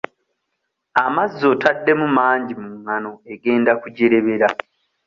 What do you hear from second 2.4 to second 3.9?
mu ngano egenda